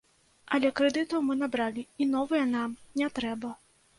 Але 0.57 0.71
крэдытаў 0.79 1.19
мы 1.27 1.35
набралі, 1.41 1.83
і 2.05 2.09
новыя 2.15 2.45
нам 2.55 2.75
не 3.03 3.13
трэба. 3.21 3.55